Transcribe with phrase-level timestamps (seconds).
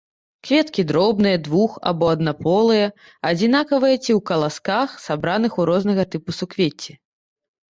[0.47, 2.87] Кветкі дробныя, двух- або аднаполыя,
[3.33, 6.93] адзінкавыя ці ў каласках, сабраных у рознага тыпу суквецці.